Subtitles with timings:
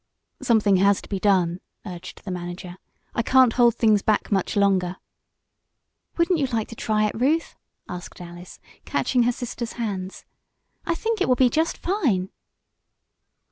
[0.41, 2.77] "Something has to be done," urged the manager.
[3.13, 4.97] "I can't hold things back much longer."
[6.17, 7.55] "Wouldn't you like to try it, Ruth?"
[7.87, 10.25] asked Alice, catching her sister's hands.
[10.87, 12.31] "I think it will be just fine!"